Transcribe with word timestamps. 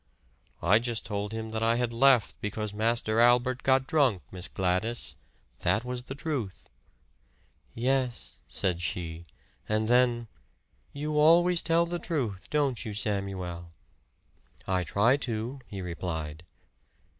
"I 0.63 0.79
just 0.79 1.05
told 1.05 1.31
him 1.31 1.51
that 1.51 1.61
I 1.61 1.75
had 1.75 1.93
left 1.93 2.35
because 2.41 2.73
Master 2.73 3.19
Albert 3.19 3.61
got 3.61 3.85
drunk, 3.85 4.23
Miss 4.31 4.47
Gladys. 4.47 5.15
That 5.59 5.85
was 5.85 6.05
the 6.05 6.15
truth." 6.15 6.71
"Yes," 7.75 8.37
said 8.47 8.81
she; 8.81 9.25
and 9.69 9.87
then, 9.87 10.27
"You 10.91 11.19
always 11.19 11.61
tell 11.61 11.85
the 11.85 11.99
truth, 11.99 12.47
don't 12.49 12.83
you, 12.83 12.95
Samuel?" 12.95 13.73
"I 14.65 14.83
try 14.83 15.17
to," 15.17 15.59
he 15.67 15.83
replied. 15.83 16.45